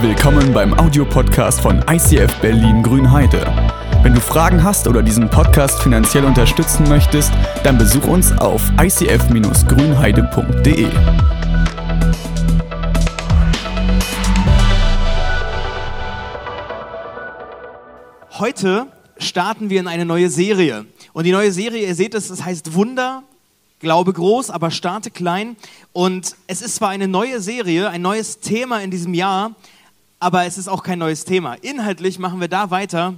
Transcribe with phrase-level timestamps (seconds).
[0.00, 3.44] Willkommen beim Audiopodcast von ICF Berlin Grünheide.
[4.04, 7.32] Wenn du Fragen hast oder diesen Podcast finanziell unterstützen möchtest,
[7.64, 10.86] dann besuch uns auf icf-grünheide.de.
[18.38, 18.86] Heute
[19.18, 20.86] starten wir in eine neue Serie.
[21.12, 23.24] Und die neue Serie, ihr seht es, es heißt Wunder,
[23.80, 25.56] Glaube groß, aber starte klein.
[25.92, 29.54] Und es ist zwar eine neue Serie, ein neues Thema in diesem Jahr,
[30.20, 31.54] aber es ist auch kein neues Thema.
[31.54, 33.14] Inhaltlich machen wir da weiter,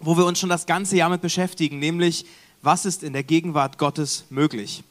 [0.00, 2.26] wo wir uns schon das ganze Jahr mit beschäftigen, nämlich
[2.62, 4.82] was ist in der Gegenwart Gottes möglich.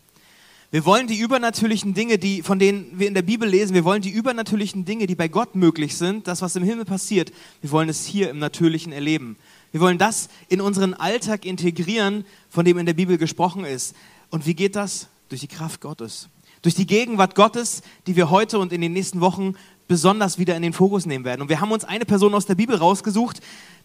[0.72, 4.02] Wir wollen die übernatürlichen Dinge, die, von denen wir in der Bibel lesen, wir wollen
[4.02, 7.90] die übernatürlichen Dinge, die bei Gott möglich sind, das, was im Himmel passiert, wir wollen
[7.90, 9.38] es hier im Natürlichen erleben.
[9.72, 13.96] Wir wollen das in unseren Alltag integrieren, von dem in der Bibel gesprochen ist.
[14.30, 15.10] Und wie geht das?
[15.30, 16.30] Durch die Kraft Gottes.
[16.64, 19.56] Durch die Gegenwart Gottes, die wir heute und in den nächsten Wochen
[19.94, 21.44] besonders wieder in den Fokus nehmen werden.
[21.44, 23.42] Und wir haben uns eine Person aus der Bibel rausgesucht,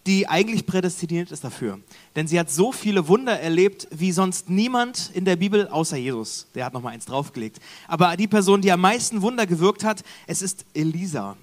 [0.06, 1.81] die eigentlich prädestiniert ist dafür.
[2.17, 6.47] Denn sie hat so viele Wunder erlebt wie sonst niemand in der Bibel außer Jesus.
[6.55, 7.59] Der hat noch mal eins draufgelegt.
[7.89, 11.37] Aber die Person, die am meisten Wunder gewirkt hat, es ist Elisa.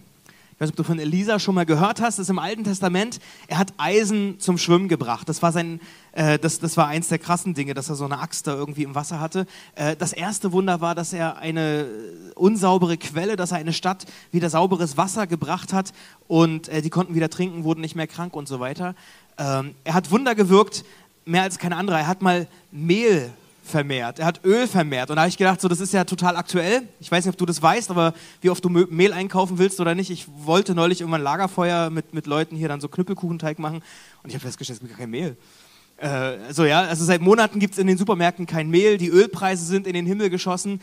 [0.56, 3.20] Ich weiß nicht, ob du von Elisa schon mal gehört hast, ist im Alten Testament.
[3.48, 5.28] Er hat Eisen zum Schwimmen gebracht.
[5.28, 5.82] Das war, sein,
[6.14, 8.84] äh, das, das war eins der krassen Dinge, dass er so eine Axt da irgendwie
[8.84, 9.48] im Wasser hatte.
[9.76, 11.88] Äh, das erste Wunder war, dass er eine
[12.36, 15.92] unsaubere Quelle, dass er eine Stadt wieder sauberes Wasser gebracht hat
[16.30, 18.96] und äh, die konnten wieder trinken, wurden nicht mehr krank und so weiter.
[19.38, 20.86] Ähm, er hat Wunder gewirkt,
[21.26, 21.98] mehr als keine andere.
[21.98, 23.30] Er hat mal Mehl
[23.66, 25.10] vermehrt, er hat Öl vermehrt.
[25.10, 26.84] Und da habe ich gedacht, so, das ist ja total aktuell.
[27.00, 29.96] Ich weiß nicht, ob du das weißt, aber wie oft du Mehl einkaufen willst oder
[29.96, 30.12] nicht.
[30.12, 33.82] Ich wollte neulich irgendwann Lagerfeuer mit, mit Leuten hier dann so Knüppelkuchenteig machen
[34.24, 35.38] und ich habe festgestellt, es gibt gar kein Mehl.
[35.98, 39.66] Äh, so ja, also seit Monaten gibt es in den Supermärkten kein Mehl, die Ölpreise
[39.66, 40.82] sind in den Himmel geschossen.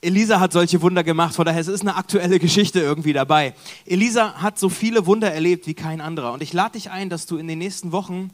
[0.00, 3.54] Elisa hat solche Wunder gemacht, von daher es ist eine aktuelle Geschichte irgendwie dabei.
[3.86, 6.32] Elisa hat so viele Wunder erlebt wie kein anderer.
[6.32, 8.30] Und ich lade dich ein, dass du in den nächsten Wochen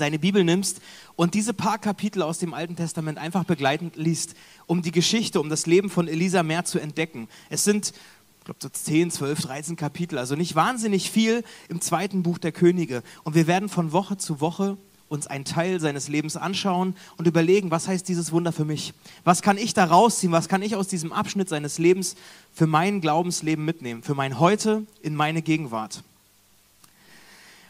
[0.00, 0.80] deine Bibel nimmst
[1.16, 4.34] und diese paar Kapitel aus dem Alten Testament einfach begleitend liest,
[4.66, 7.28] um die Geschichte, um das Leben von Elisa mehr zu entdecken.
[7.50, 7.92] Es sind,
[8.38, 12.52] ich glaube, so 10, 12, 13 Kapitel, also nicht wahnsinnig viel im zweiten Buch der
[12.52, 13.02] Könige.
[13.24, 14.76] Und wir werden von Woche zu Woche
[15.08, 18.92] uns einen Teil seines Lebens anschauen und überlegen, was heißt dieses Wunder für mich?
[19.24, 20.32] Was kann ich da rausziehen?
[20.32, 22.14] Was kann ich aus diesem Abschnitt seines Lebens
[22.52, 24.02] für mein Glaubensleben mitnehmen?
[24.02, 26.04] Für mein Heute in meine Gegenwart?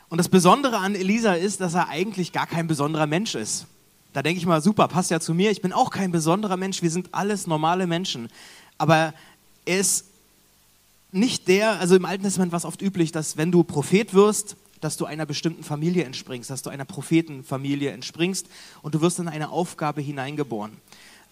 [0.09, 3.67] Und das Besondere an Elisa ist, dass er eigentlich gar kein besonderer Mensch ist.
[4.13, 5.51] Da denke ich mal, super, passt ja zu mir.
[5.51, 6.83] Ich bin auch kein besonderer Mensch.
[6.83, 8.29] Wir sind alles normale Menschen.
[8.79, 9.13] Aber
[9.67, 10.07] er ist
[11.13, 14.57] nicht der, also im Alten Testament war es oft üblich, dass wenn du Prophet wirst,
[14.81, 18.47] dass du einer bestimmten Familie entspringst, dass du einer Prophetenfamilie entspringst
[18.83, 20.77] und du wirst in eine Aufgabe hineingeboren.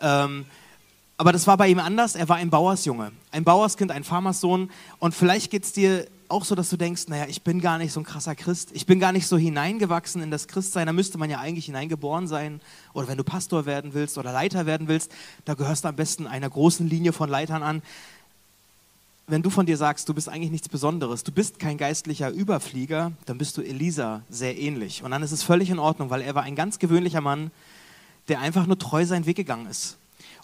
[0.00, 0.46] Ähm,
[1.18, 2.14] aber das war bei ihm anders.
[2.14, 4.70] Er war ein Bauersjunge, ein Bauerskind, ein Farmerssohn.
[4.98, 7.92] Und vielleicht geht es dir auch so, dass du denkst, naja, ich bin gar nicht
[7.92, 8.70] so ein krasser Christ.
[8.74, 10.86] Ich bin gar nicht so hineingewachsen in das Christsein.
[10.86, 12.60] Da müsste man ja eigentlich hineingeboren sein.
[12.92, 15.10] Oder wenn du Pastor werden willst oder Leiter werden willst,
[15.46, 17.82] da gehörst du am besten einer großen Linie von Leitern an.
[19.26, 23.10] Wenn du von dir sagst, du bist eigentlich nichts Besonderes, du bist kein geistlicher Überflieger,
[23.24, 25.02] dann bist du Elisa sehr ähnlich.
[25.02, 27.50] Und dann ist es völlig in Ordnung, weil er war ein ganz gewöhnlicher Mann,
[28.28, 29.96] der einfach nur treu seinen Weg gegangen ist.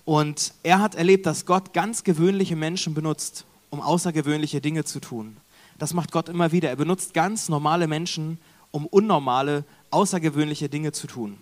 [0.05, 5.37] Und er hat erlebt, dass Gott ganz gewöhnliche Menschen benutzt, um außergewöhnliche Dinge zu tun.
[5.79, 6.69] Das macht Gott immer wieder.
[6.69, 8.39] Er benutzt ganz normale Menschen,
[8.71, 11.37] um unnormale, außergewöhnliche Dinge zu tun.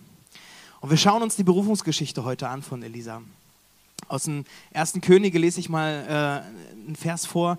[0.79, 3.21] Und wir schauen uns die Berufungsgeschichte heute an von Elisa.
[4.07, 7.57] Aus dem ersten Könige lese ich mal äh, einen Vers vor.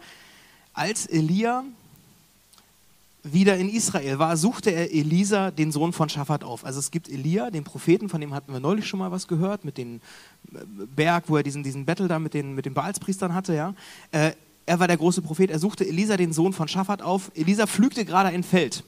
[0.74, 1.64] Als Elia
[3.22, 6.64] wieder in Israel war, suchte er Elisa, den Sohn von Schafat, auf.
[6.64, 9.64] Also es gibt Elia, den Propheten, von dem hatten wir neulich schon mal was gehört,
[9.64, 10.00] mit dem
[10.96, 13.54] Berg, wo er diesen, diesen Battle da mit den, mit den Baalspriestern hatte.
[13.54, 13.74] Ja.
[14.10, 14.32] Äh,
[14.66, 17.30] er war der große Prophet, er suchte Elisa, den Sohn von Schafat, auf.
[17.34, 18.84] Elisa pflügte gerade ein Feld.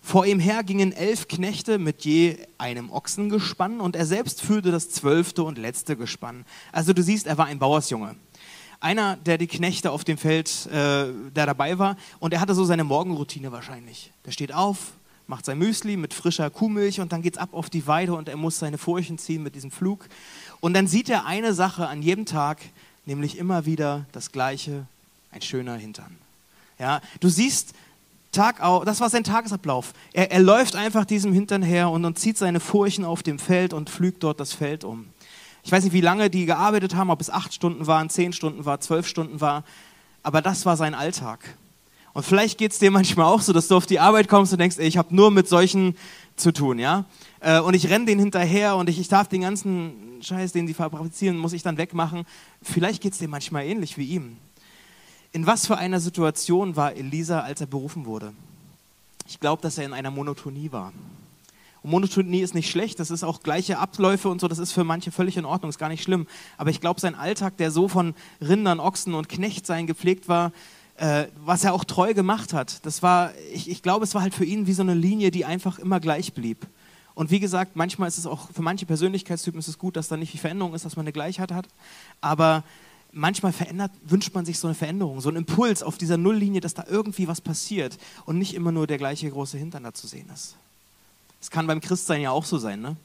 [0.00, 4.88] Vor ihm her gingen elf Knechte mit je einem Ochsengespann und er selbst führte das
[4.90, 6.44] zwölfte und letzte Gespann.
[6.70, 8.14] Also du siehst, er war ein Bauersjunge.
[8.80, 12.64] Einer, der die Knechte auf dem Feld, äh, der dabei war und er hatte so
[12.64, 14.12] seine Morgenroutine wahrscheinlich.
[14.24, 14.92] Der steht auf,
[15.26, 18.36] macht sein Müsli mit frischer Kuhmilch und dann geht's ab auf die Weide und er
[18.36, 20.08] muss seine Furchen ziehen mit diesem Flug.
[20.60, 22.58] Und dann sieht er eine Sache an jedem Tag,
[23.06, 24.86] nämlich immer wieder das Gleiche
[25.30, 26.16] ein schöner Hintern.
[26.78, 27.74] Ja, du siehst,
[28.32, 29.94] Tag, das war sein Tagesablauf.
[30.12, 33.72] Er, er läuft einfach diesem Hintern her und, und zieht seine Furchen auf dem Feld
[33.72, 35.06] und pflügt dort das Feld um.
[35.66, 38.64] Ich weiß nicht, wie lange die gearbeitet haben, ob es acht Stunden waren, zehn Stunden
[38.64, 39.64] war, zwölf Stunden war,
[40.22, 41.56] aber das war sein Alltag.
[42.12, 44.60] Und vielleicht geht es dir manchmal auch so, dass du auf die Arbeit kommst und
[44.60, 45.96] denkst, ey, ich habe nur mit solchen
[46.36, 47.04] zu tun, ja.
[47.40, 50.74] Äh, und ich renne denen hinterher und ich, ich darf den ganzen Scheiß, den sie
[50.74, 52.26] fabrizieren, muss ich dann wegmachen.
[52.62, 54.36] Vielleicht geht es dir manchmal ähnlich wie ihm.
[55.32, 58.32] In was für einer Situation war Elisa, als er berufen wurde?
[59.26, 60.92] Ich glaube, dass er in einer Monotonie war.
[61.86, 64.82] Und Monotonie ist nicht schlecht, das ist auch gleiche Abläufe und so, das ist für
[64.82, 66.26] manche völlig in Ordnung, ist gar nicht schlimm.
[66.56, 70.50] Aber ich glaube, sein Alltag, der so von Rindern, Ochsen und Knechtsein gepflegt war,
[70.96, 74.34] äh, was er auch treu gemacht hat, das war, ich, ich glaube, es war halt
[74.34, 76.66] für ihn wie so eine Linie, die einfach immer gleich blieb.
[77.14, 80.16] Und wie gesagt, manchmal ist es auch für manche Persönlichkeitstypen ist es gut, dass da
[80.16, 81.68] nicht viel Veränderung ist, dass man eine Gleichheit hat.
[82.20, 82.64] Aber
[83.12, 86.74] manchmal verändert, wünscht man sich so eine Veränderung, so einen Impuls auf dieser Nulllinie, dass
[86.74, 90.28] da irgendwie was passiert und nicht immer nur der gleiche große Hintern da zu sehen
[90.34, 90.56] ist.
[91.46, 92.96] Das kann beim Christsein ja auch so sein, ne?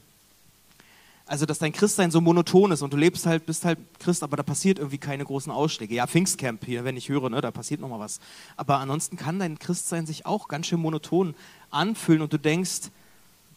[1.26, 4.36] Also, dass dein Christsein so monoton ist und du lebst halt, bist halt Christ, aber
[4.36, 5.94] da passiert irgendwie keine großen Ausschläge.
[5.94, 8.18] Ja, Pfingstcamp hier, wenn ich höre, ne, da passiert nochmal was.
[8.56, 11.36] Aber ansonsten kann dein Christsein sich auch ganz schön monoton
[11.70, 12.90] anfühlen und du denkst,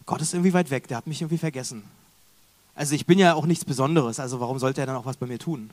[0.06, 1.84] Gott ist irgendwie weit weg, der hat mich irgendwie vergessen.
[2.76, 5.26] Also ich bin ja auch nichts Besonderes, also warum sollte er dann auch was bei
[5.26, 5.72] mir tun?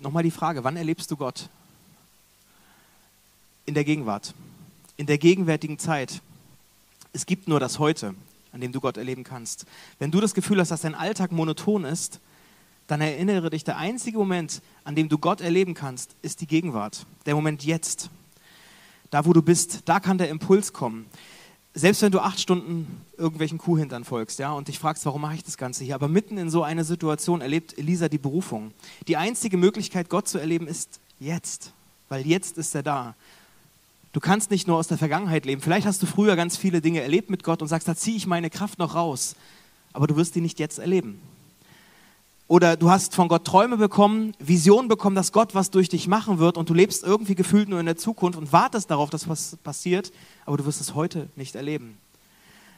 [0.00, 1.48] Nochmal die Frage, wann erlebst du Gott?
[3.66, 4.34] In der Gegenwart,
[4.96, 6.20] in der gegenwärtigen Zeit.
[7.12, 8.14] Es gibt nur das Heute,
[8.52, 9.66] an dem du Gott erleben kannst.
[9.98, 12.20] Wenn du das Gefühl hast, dass dein Alltag monoton ist,
[12.86, 17.06] dann erinnere dich, der einzige Moment, an dem du Gott erleben kannst, ist die Gegenwart.
[17.26, 18.10] Der Moment jetzt.
[19.10, 21.06] Da, wo du bist, da kann der Impuls kommen
[21.74, 25.44] selbst wenn du acht Stunden irgendwelchen Kuhhintern folgst, ja, und dich fragst, warum mache ich
[25.44, 28.72] das Ganze hier, aber mitten in so einer Situation erlebt Elisa die Berufung.
[29.08, 31.72] Die einzige Möglichkeit, Gott zu erleben, ist jetzt,
[32.08, 33.14] weil jetzt ist er da.
[34.14, 35.60] Du kannst nicht nur aus der Vergangenheit leben.
[35.60, 38.28] Vielleicht hast du früher ganz viele Dinge erlebt mit Gott und sagst, da ziehe ich
[38.28, 39.34] meine Kraft noch raus,
[39.92, 41.20] aber du wirst die nicht jetzt erleben.
[42.46, 46.38] Oder du hast von Gott Träume bekommen, Visionen bekommen, dass Gott was durch dich machen
[46.38, 49.56] wird und du lebst irgendwie gefühlt nur in der Zukunft und wartest darauf, dass was
[49.64, 50.12] passiert,
[50.46, 51.98] aber du wirst es heute nicht erleben.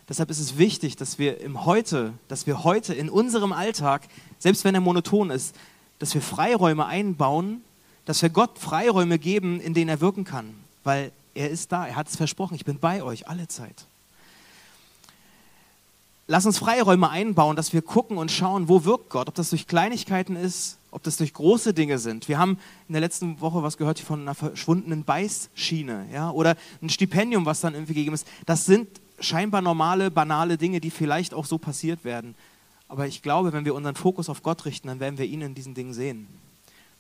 [0.09, 4.65] Deshalb ist es wichtig, dass wir im Heute, dass wir heute in unserem Alltag, selbst
[4.65, 5.55] wenn er monoton ist,
[5.99, 7.61] dass wir Freiräume einbauen,
[8.07, 11.97] dass wir Gott Freiräume geben, in denen er wirken kann, weil er ist da, er
[11.97, 13.87] hat es versprochen, ich bin bei euch alle Zeit.
[16.29, 19.69] Lass uns Freiräume einbauen, dass wir gucken und schauen, wo wirkt Gott, ob das durch
[19.69, 22.27] Kleinigkeiten ist, ob das durch große Dinge sind.
[22.29, 26.89] Wir haben in der letzten Woche was gehört von einer verschwundenen Beißschiene ja, oder ein
[26.89, 28.27] Stipendium, was dann irgendwie gegeben ist.
[28.45, 28.89] Das sind
[29.21, 32.35] scheinbar normale, banale Dinge, die vielleicht auch so passiert werden.
[32.89, 35.55] Aber ich glaube, wenn wir unseren Fokus auf Gott richten, dann werden wir ihn in
[35.55, 36.27] diesen Dingen sehen.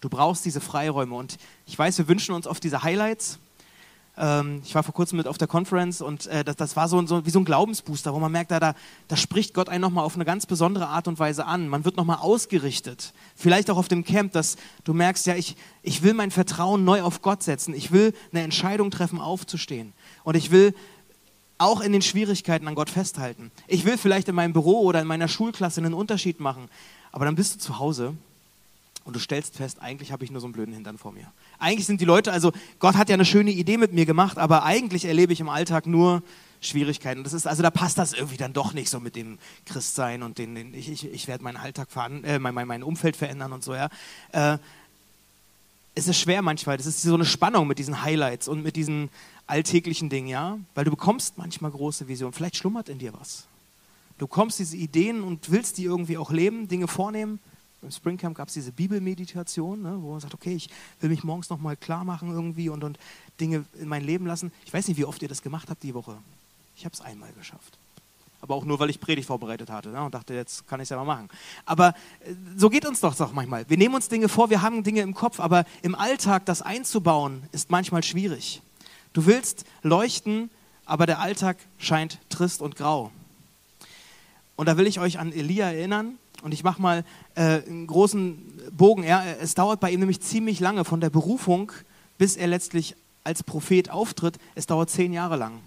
[0.01, 1.15] Du brauchst diese Freiräume.
[1.15, 1.37] Und
[1.67, 3.39] ich weiß, wir wünschen uns oft diese Highlights,
[4.19, 7.05] ähm, ich war vor kurzem mit auf der Conference und äh, das, das, war so,
[7.07, 8.75] so, wie so ein Glaubensbooster, wo man merkt, da, da,
[9.09, 11.69] da spricht Gott einen nochmal auf eine ganz besondere Art und Weise an.
[11.69, 13.13] Man wird nochmal ausgerichtet.
[13.35, 17.03] Vielleicht auch auf dem Camp, dass du merkst, ja, ich, ich will mein Vertrauen neu
[17.03, 17.75] auf Gott setzen.
[17.75, 19.93] Ich will eine Entscheidung treffen, aufzustehen.
[20.25, 20.75] Und ich will
[21.59, 23.51] auch in den Schwierigkeiten an Gott festhalten.
[23.67, 26.69] Ich will vielleicht in meinem Büro oder in meiner Schulklasse einen Unterschied machen.
[27.13, 28.15] Aber dann bist du zu Hause
[29.07, 31.33] und du stellst fest, eigentlich habe ich nur so einen blöden Hintern vor mir.
[31.61, 34.65] Eigentlich sind die Leute, also Gott hat ja eine schöne Idee mit mir gemacht, aber
[34.65, 36.23] eigentlich erlebe ich im Alltag nur
[36.61, 37.23] Schwierigkeiten.
[37.23, 40.39] Das ist, also da passt das irgendwie dann doch nicht so mit dem Christsein und
[40.39, 43.53] den, den ich, ich, ich werde meinen Alltag fahren, äh, mein, mein, mein Umfeld verändern
[43.53, 43.89] und so, ja.
[44.33, 44.59] Äh,
[45.95, 49.09] es ist schwer manchmal, das ist so eine Spannung mit diesen Highlights und mit diesen
[49.47, 53.47] alltäglichen Dingen, ja, weil du bekommst manchmal große Visionen, vielleicht schlummert in dir was.
[54.19, 57.39] Du bekommst diese Ideen und willst die irgendwie auch leben, Dinge vornehmen,
[57.87, 60.69] im Springcamp gab es diese Bibelmeditation, ne, wo man sagt, okay, ich
[61.01, 62.99] will mich morgens nochmal klar machen irgendwie und, und
[63.41, 64.53] Dinge in mein Leben lassen.
[64.65, 66.17] Ich weiß nicht, wie oft ihr das gemacht habt die Woche.
[66.77, 67.79] Ich habe es einmal geschafft.
[68.43, 70.91] Aber auch nur, weil ich Predigt vorbereitet hatte ne, und dachte, jetzt kann ich es
[70.91, 71.29] ja mal machen.
[71.65, 71.91] Aber
[72.21, 73.69] äh, so geht uns doch, doch manchmal.
[73.71, 77.43] Wir nehmen uns Dinge vor, wir haben Dinge im Kopf, aber im Alltag das einzubauen,
[77.53, 78.63] ist manchmal schwierig.
[79.13, 80.51] Du willst leuchten,
[80.85, 83.11] aber der Alltag scheint trist und grau.
[84.57, 88.39] Und da will ich euch an Elia erinnern, und ich mache mal äh, einen großen
[88.71, 89.03] Bogen.
[89.03, 89.25] Ja.
[89.41, 91.73] Es dauert bei ihm nämlich ziemlich lange von der Berufung,
[92.19, 94.39] bis er letztlich als Prophet auftritt.
[94.55, 95.59] Es dauert zehn Jahre lang.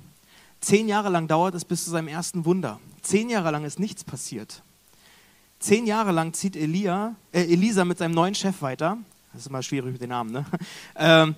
[0.62, 2.79] Zehn Jahre lang dauert es bis zu seinem ersten Wunder.
[3.01, 4.63] Zehn Jahre lang ist nichts passiert.
[5.59, 8.98] Zehn Jahre lang zieht Elia, äh, Elisa mit seinem neuen Chef weiter.
[9.33, 10.31] Das ist immer schwierig mit den Namen.
[10.31, 10.45] Ne?
[10.95, 11.36] Ähm,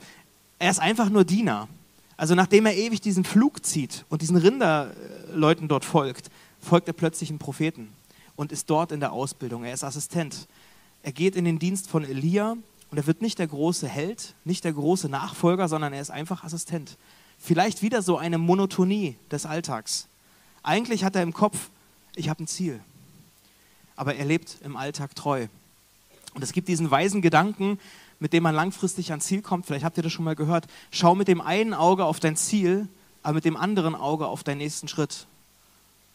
[0.60, 1.68] er ist einfach nur Diener.
[2.16, 6.30] Also nachdem er ewig diesen Flug zieht und diesen Rinderleuten dort folgt,
[6.60, 7.90] folgt er plötzlich einem Propheten
[8.42, 9.64] und ist dort in der Ausbildung.
[9.64, 10.48] Er ist Assistent.
[11.04, 12.58] Er geht in den Dienst von Elia
[12.90, 16.44] und er wird nicht der große Held, nicht der große Nachfolger, sondern er ist einfach
[16.44, 16.98] Assistent.
[17.38, 20.08] Vielleicht wieder so eine Monotonie des Alltags.
[20.64, 21.70] Eigentlich hat er im Kopf,
[22.16, 22.80] ich habe ein Ziel.
[23.96, 25.46] Aber er lebt im Alltag treu.
[26.34, 27.78] Und es gibt diesen weisen Gedanken,
[28.20, 29.68] mit dem man langfristig ans Ziel kommt.
[29.68, 30.66] Vielleicht habt ihr das schon mal gehört.
[30.90, 32.88] Schau mit dem einen Auge auf dein Ziel,
[33.22, 35.28] aber mit dem anderen Auge auf deinen nächsten Schritt.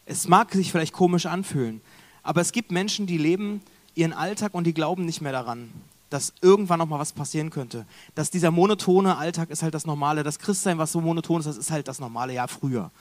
[0.06, 1.80] Es mag sich vielleicht komisch anfühlen,
[2.26, 3.62] aber es gibt Menschen, die leben
[3.94, 5.70] ihren Alltag und die glauben nicht mehr daran.
[6.08, 7.84] dass irgendwann noch mal was passieren könnte.
[8.14, 10.22] Dass dieser monotone Alltag ist halt das Normale.
[10.22, 12.92] Das Christsein, was so monoton ist, das ist halt das normale Jahr früher.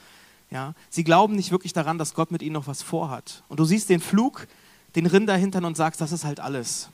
[0.50, 0.74] Ja?
[0.90, 3.44] Sie glauben nicht wirklich daran, dass Gott mit ihnen noch was vorhat.
[3.48, 4.48] Und du siehst den Flug,
[4.96, 6.90] den Rinder hintern und sagst, das ist halt alles.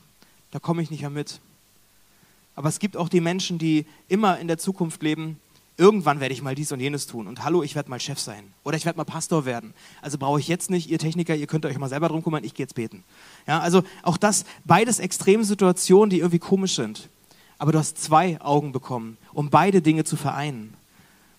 [0.51, 1.39] Da komme ich nicht mehr mit.
[2.55, 5.39] Aber es gibt auch die Menschen, die immer in der Zukunft leben,
[5.81, 7.27] irgendwann werde ich mal dies und jenes tun.
[7.27, 8.53] Und hallo, ich werde mal Chef sein.
[8.63, 9.73] Oder ich werde mal Pastor werden.
[10.03, 12.53] Also brauche ich jetzt nicht, ihr Techniker, ihr könnt euch mal selber drum kümmern, ich
[12.53, 13.03] gehe jetzt beten.
[13.47, 17.09] Ja, also auch das, beides extreme Situationen, die irgendwie komisch sind.
[17.57, 20.75] Aber du hast zwei Augen bekommen, um beide Dinge zu vereinen.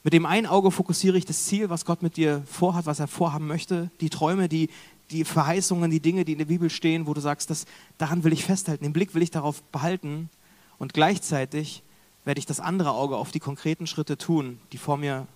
[0.03, 3.07] Mit dem einen Auge fokussiere ich das Ziel, was Gott mit dir vorhat, was er
[3.07, 4.71] vorhaben möchte, die Träume, die,
[5.13, 7.65] die Verheißungen, die Dinge, die in der Bibel stehen, wo du sagst, das,
[7.97, 10.31] daran will ich festhalten, den Blick will ich darauf behalten
[10.79, 11.85] und gleichzeitig
[12.25, 15.27] werde ich das andere Auge auf die konkreten Schritte tun, die vor mir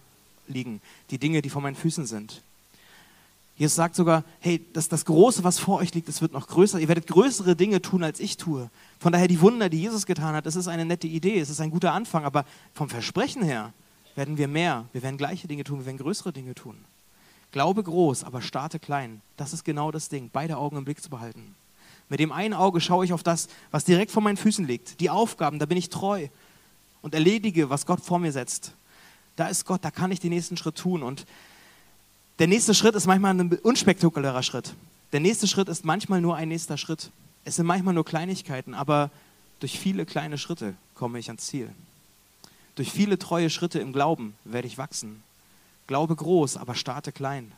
[0.48, 2.42] liegen, die Dinge, die vor meinen Füßen sind.
[3.58, 6.78] Jesus sagt sogar, hey, das, das Große, was vor euch liegt, es wird noch größer.
[6.78, 8.68] Ihr werdet größere Dinge tun, als ich tue.
[9.00, 11.60] Von daher die Wunder, die Jesus getan hat, das ist eine nette Idee, es ist
[11.60, 13.72] ein guter Anfang, aber vom Versprechen her
[14.14, 14.84] werden wir mehr.
[14.92, 16.76] Wir werden gleiche Dinge tun, wir werden größere Dinge tun.
[17.50, 19.22] Glaube groß, aber starte klein.
[19.38, 21.54] Das ist genau das Ding, beide Augen im Blick zu behalten.
[22.10, 25.00] Mit dem einen Auge schaue ich auf das, was direkt vor meinen Füßen liegt.
[25.00, 26.28] Die Aufgaben, da bin ich treu
[27.02, 28.72] und erledige, was Gott vor mir setzt.
[29.36, 31.02] Da ist Gott, da kann ich den nächsten Schritt tun.
[31.02, 31.26] Und
[32.38, 34.74] der nächste Schritt ist manchmal ein unspektakulärer Schritt.
[35.12, 37.10] Der nächste Schritt ist manchmal nur ein nächster Schritt.
[37.44, 39.10] Es sind manchmal nur Kleinigkeiten, aber
[39.60, 41.70] durch viele kleine Schritte komme ich ans Ziel.
[42.74, 45.22] Durch viele treue Schritte im Glauben werde ich wachsen.
[45.86, 47.52] Glaube groß, aber starte klein.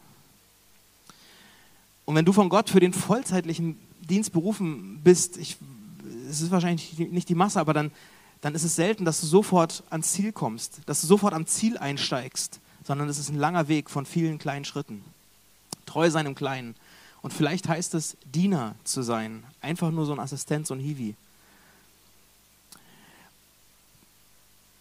[2.04, 5.57] Und wenn du von Gott für den vollzeitlichen Dienst berufen bist, ich,
[6.30, 7.90] es ist wahrscheinlich nicht die Masse, aber dann,
[8.40, 11.76] dann ist es selten, dass du sofort ans Ziel kommst, dass du sofort am Ziel
[11.78, 15.04] einsteigst, sondern es ist ein langer Weg von vielen kleinen Schritten.
[15.87, 16.75] Treu sein im Kleinen.
[17.23, 19.42] Und vielleicht heißt es, Diener zu sein.
[19.61, 21.14] Einfach nur so ein Assistent, so ein Hiwi.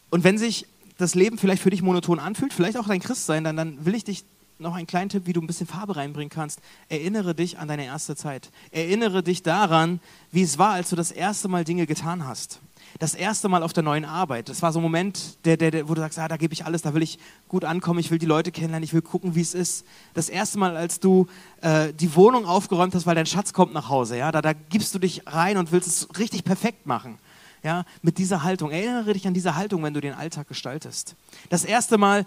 [0.09, 3.55] Und wenn sich das Leben vielleicht für dich monoton anfühlt, vielleicht auch dein Christsein, dann,
[3.55, 4.23] dann will ich dich
[4.59, 6.59] noch einen kleinen Tipp, wie du ein bisschen Farbe reinbringen kannst.
[6.89, 8.49] Erinnere dich an deine erste Zeit.
[8.71, 9.99] Erinnere dich daran,
[10.31, 12.59] wie es war, als du das erste Mal Dinge getan hast.
[12.99, 14.49] Das erste Mal auf der neuen Arbeit.
[14.49, 16.65] Das war so ein Moment, der, der, der, wo du sagst, ah, da gebe ich
[16.65, 19.41] alles, da will ich gut ankommen, ich will die Leute kennenlernen, ich will gucken, wie
[19.41, 19.85] es ist.
[20.13, 21.27] Das erste Mal, als du
[21.61, 24.17] äh, die Wohnung aufgeräumt hast, weil dein Schatz kommt nach Hause.
[24.17, 24.31] Ja?
[24.31, 27.19] Da, da gibst du dich rein und willst es richtig perfekt machen.
[27.61, 27.83] Ja?
[28.01, 28.71] Mit dieser Haltung.
[28.71, 31.15] Erinnere dich an diese Haltung, wenn du den Alltag gestaltest.
[31.49, 32.25] Das erste Mal,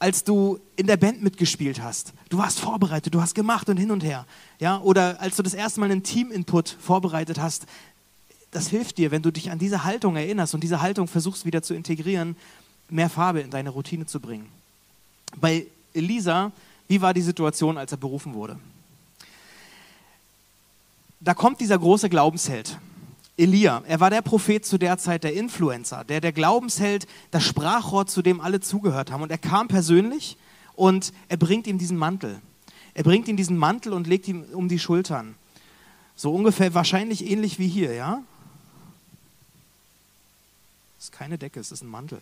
[0.00, 2.14] als du in der Band mitgespielt hast.
[2.30, 4.26] Du warst vorbereitet, du hast gemacht und hin und her.
[4.58, 4.80] Ja?
[4.80, 7.66] Oder als du das erste Mal einen Team-Input vorbereitet hast.
[8.50, 11.62] Das hilft dir, wenn du dich an diese Haltung erinnerst und diese Haltung versuchst wieder
[11.62, 12.34] zu integrieren,
[12.88, 14.48] mehr Farbe in deine Routine zu bringen.
[15.36, 16.50] Bei Elisa,
[16.88, 18.58] wie war die Situation, als er berufen wurde?
[21.20, 22.78] Da kommt dieser große Glaubensheld
[23.40, 23.82] Elia.
[23.86, 28.22] Er war der Prophet zu der Zeit, der Influencer, der der Glaubensheld, das Sprachrohr, zu
[28.22, 29.22] dem alle zugehört haben.
[29.22, 30.36] Und er kam persönlich
[30.74, 32.40] und er bringt ihm diesen Mantel.
[32.92, 35.34] Er bringt ihm diesen Mantel und legt ihm um die Schultern.
[36.16, 38.22] So ungefähr wahrscheinlich ähnlich wie hier, ja?
[40.98, 42.20] Das ist keine Decke, es ist ein Mantel.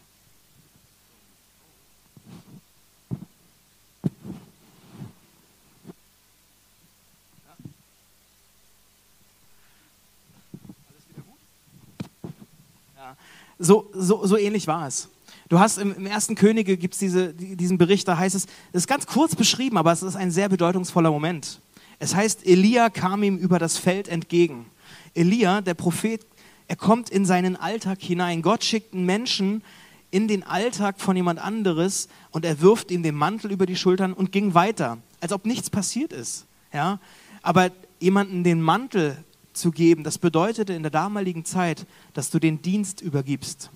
[13.58, 15.08] So, so, so ähnlich war es.
[15.48, 18.82] Du hast im, im ersten Könige gibt es diese, diesen Bericht, da heißt es, es
[18.82, 21.60] ist ganz kurz beschrieben, aber es ist ein sehr bedeutungsvoller Moment.
[21.98, 24.66] Es heißt, Elia kam ihm über das Feld entgegen.
[25.14, 26.24] Elia, der Prophet,
[26.68, 28.42] er kommt in seinen Alltag hinein.
[28.42, 29.62] Gott schickt einen Menschen
[30.10, 34.12] in den Alltag von jemand anderes und er wirft ihm den Mantel über die Schultern
[34.12, 36.46] und ging weiter, als ob nichts passiert ist.
[36.72, 37.00] Ja?
[37.42, 39.16] Aber jemanden den Mantel
[39.58, 43.70] zu geben, das bedeutete in der damaligen Zeit, dass du den Dienst übergibst,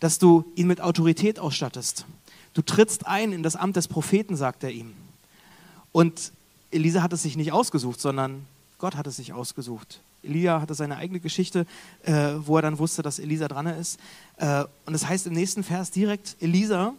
[0.00, 2.06] dass du ihn mit Autorität ausstattest.
[2.54, 4.92] Du trittst ein in das Amt des Propheten, sagt er ihm.
[5.92, 6.32] Und
[6.70, 8.46] Elisa hat es sich nicht ausgesucht, sondern
[8.78, 10.00] Gott hat es sich ausgesucht.
[10.22, 11.66] Elia hatte seine eigene Geschichte,
[12.02, 13.98] äh, wo er dann wusste, dass Elisa dran ist.
[14.36, 16.92] Äh, und es das heißt im nächsten Vers direkt, Elisa,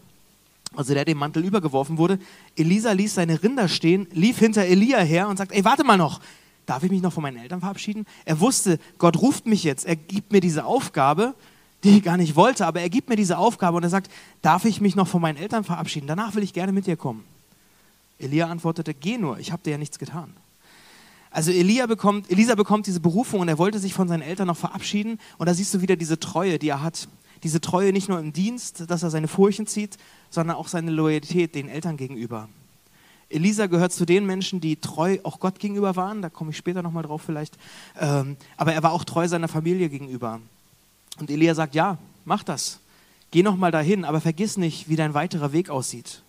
[0.75, 2.19] also der dem Mantel übergeworfen wurde,
[2.55, 6.19] Elisa ließ seine Rinder stehen, lief hinter Elia her und sagt, ey, warte mal noch,
[6.67, 8.05] darf ich mich noch von meinen Eltern verabschieden?
[8.25, 11.33] Er wusste, Gott ruft mich jetzt, er gibt mir diese Aufgabe,
[11.83, 14.65] die ich gar nicht wollte, aber er gibt mir diese Aufgabe und er sagt, darf
[14.65, 16.07] ich mich noch von meinen Eltern verabschieden?
[16.07, 17.23] Danach will ich gerne mit dir kommen.
[18.19, 20.33] Elia antwortete, geh nur, ich habe dir ja nichts getan.
[21.29, 24.57] Also Elia bekommt, Elisa bekommt diese Berufung und er wollte sich von seinen Eltern noch
[24.57, 27.07] verabschieden und da siehst du wieder diese Treue, die er hat.
[27.43, 29.97] Diese Treue nicht nur im Dienst, dass er seine Furchen zieht,
[30.29, 32.49] sondern auch seine Loyalität den Eltern gegenüber.
[33.29, 36.21] Elisa gehört zu den Menschen, die treu auch Gott gegenüber waren.
[36.21, 37.57] Da komme ich später nochmal drauf vielleicht.
[37.99, 40.39] Ähm, aber er war auch treu seiner Familie gegenüber.
[41.19, 42.79] Und Elia sagt, ja, mach das.
[43.31, 46.21] Geh nochmal dahin, aber vergiss nicht, wie dein weiterer Weg aussieht.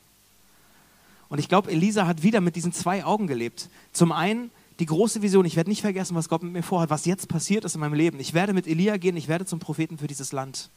[1.29, 3.69] Und ich glaube, Elisa hat wieder mit diesen zwei Augen gelebt.
[3.93, 7.05] Zum einen die große Vision, ich werde nicht vergessen, was Gott mit mir vorhat, was
[7.05, 8.21] jetzt passiert ist in meinem Leben.
[8.21, 10.71] Ich werde mit Elia gehen, ich werde zum Propheten für dieses Land.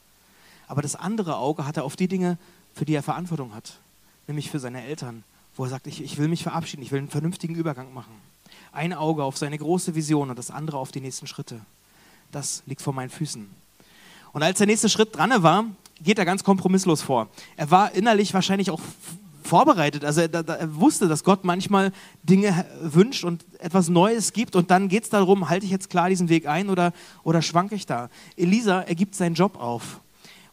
[0.68, 2.38] Aber das andere Auge hat er auf die Dinge,
[2.74, 3.80] für die er Verantwortung hat,
[4.28, 5.24] nämlich für seine Eltern,
[5.62, 8.14] wo er sagt, ich, ich will mich verabschieden, ich will einen vernünftigen Übergang machen.
[8.72, 11.62] Ein Auge auf seine große Vision und das andere auf die nächsten Schritte.
[12.32, 13.48] Das liegt vor meinen Füßen.
[14.34, 15.66] Und als der nächste Schritt dran war,
[16.04, 17.30] geht er ganz kompromisslos vor.
[17.58, 18.82] Er war innerlich wahrscheinlich auch
[19.44, 20.04] vorbereitet.
[20.04, 21.92] Also er, er, wusste, dass Gott manchmal
[22.24, 26.10] Dinge wünscht und etwas Neues gibt und dann geht es darum, halte ich jetzt klar
[26.10, 26.92] diesen Weg ein oder,
[27.22, 28.10] oder schwanke ich da.
[28.36, 30.00] Elisa, er gibt seinen Job auf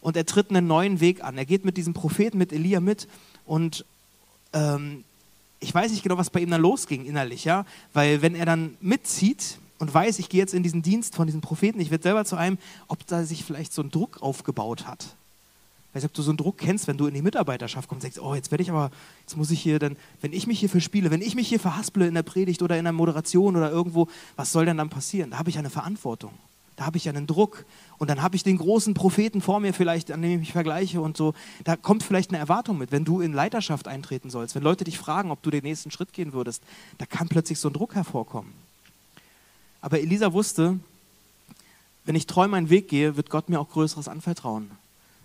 [0.03, 1.39] und er tritt einen neuen Weg an.
[1.39, 3.09] Er geht mit diesem Propheten, mit Elia mit
[3.47, 3.87] und
[4.53, 5.05] ähm,
[5.61, 8.77] ich weiß nicht genau, was bei ihm dann losging innerlich, ja, weil wenn er dann
[8.81, 12.25] mitzieht und weiß, ich gehe jetzt in diesen Dienst von diesem Propheten, ich werde selber
[12.25, 15.17] zu einem, ob da sich vielleicht so ein Druck aufgebaut hat.
[15.89, 18.05] Ich weiß nicht, ob du so einen Druck kennst, wenn du in die Mitarbeiterschaft kommst
[18.05, 18.91] und sagst, oh, jetzt werde ich aber,
[19.23, 22.07] jetzt muss ich hier dann, wenn ich mich hier verspiele, wenn ich mich hier verhasple
[22.07, 25.31] in der Predigt oder in der Moderation oder irgendwo, was soll denn dann passieren?
[25.31, 26.33] Da habe ich eine Verantwortung.
[26.79, 27.65] Da habe ich einen Druck.
[27.99, 31.01] Und dann habe ich den großen Propheten vor mir vielleicht, an dem ich mich vergleiche
[31.01, 31.35] und so.
[31.65, 34.97] Da kommt vielleicht eine Erwartung mit, wenn du in Leiterschaft eintreten sollst, wenn Leute dich
[34.97, 36.63] fragen, ob du den nächsten Schritt gehen würdest,
[36.97, 38.53] da kann plötzlich so ein Druck hervorkommen.
[39.81, 40.79] Aber Elisa wusste,
[42.05, 44.71] wenn ich treu meinen Weg gehe, wird Gott mir auch Größeres anvertrauen.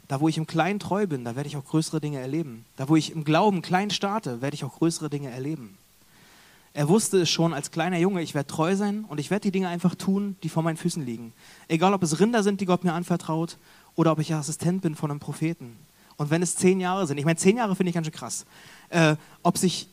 [0.07, 2.65] Da, wo ich im Kleinen treu bin, da werde ich auch größere Dinge erleben.
[2.77, 5.77] Da, wo ich im Glauben klein starte, werde ich auch größere Dinge erleben.
[6.74, 9.51] Er wusste es schon als kleiner Junge, ich werde treu sein und ich werde die
[9.51, 11.34] Dinge einfach tun, die vor meinen Füßen liegen.
[11.68, 13.58] Egal, ob es Rinder sind, die Gott mir anvertraut,
[13.96, 15.77] oder ob ich Assistent bin von einem Propheten.
[16.18, 18.46] Und wenn es zehn Jahre sind, ich meine, zehn Jahre finde ich ganz schön krass,
[18.89, 19.88] äh, ob, sich,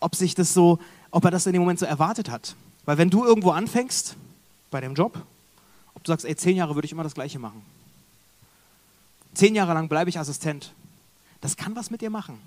[0.00, 0.78] ob sich das so,
[1.10, 2.54] ob er das in dem Moment so erwartet hat.
[2.84, 4.16] Weil wenn du irgendwo anfängst,
[4.70, 5.20] bei dem Job,
[5.94, 7.62] ob du sagst, ey, zehn Jahre würde ich immer das Gleiche machen.
[9.34, 10.72] Zehn Jahre lang bleibe ich Assistent.
[11.40, 12.38] Das kann was mit dir machen.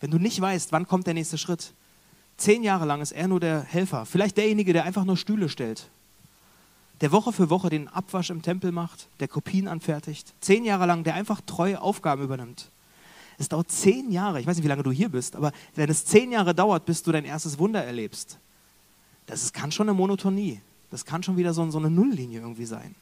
[0.00, 1.72] Wenn du nicht weißt, wann kommt der nächste Schritt,
[2.38, 5.90] Zehn Jahre lang ist er nur der Helfer, vielleicht derjenige, der einfach nur Stühle stellt,
[7.00, 10.32] der Woche für Woche den Abwasch im Tempel macht, der Kopien anfertigt.
[10.40, 12.70] Zehn Jahre lang, der einfach treue Aufgaben übernimmt.
[13.38, 16.04] Es dauert zehn Jahre, ich weiß nicht, wie lange du hier bist, aber wenn es
[16.04, 18.38] zehn Jahre dauert, bis du dein erstes Wunder erlebst,
[19.26, 20.60] das ist, kann schon eine Monotonie.
[20.90, 22.94] Das kann schon wieder so, so eine Nulllinie irgendwie sein.